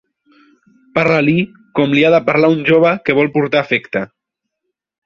[0.97, 1.35] Parla-li
[1.81, 4.07] com li ha de parlar un jove que vol portar afecte